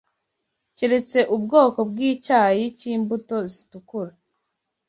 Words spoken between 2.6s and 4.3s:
cy’imbuto zitukura